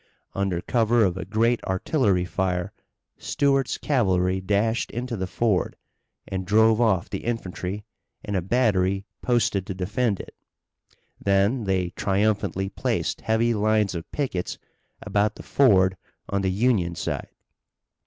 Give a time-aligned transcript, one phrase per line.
[0.33, 2.73] Under cover of a great artillery fire
[3.19, 5.75] Stuart's cavalry dashed into the ford,
[6.27, 7.85] and drove off the infantry
[8.25, 10.33] and a battery posted to defend it.
[11.23, 14.57] Then they triumphantly placed heavy lines of pickets
[15.03, 15.95] about the ford
[16.27, 17.29] on the Union side.